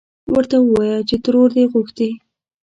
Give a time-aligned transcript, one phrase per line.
[0.33, 2.09] ورته ووايه چې ترور دې غوښتې.